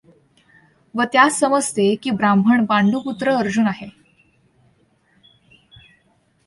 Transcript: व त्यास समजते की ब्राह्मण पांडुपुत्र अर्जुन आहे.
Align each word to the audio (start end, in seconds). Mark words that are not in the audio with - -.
व 0.95 1.03
त्यास 1.03 1.39
समजते 1.39 1.95
की 1.95 2.11
ब्राह्मण 2.11 2.65
पांडुपुत्र 2.65 3.31
अर्जुन 3.31 3.67
आहे. 3.67 3.87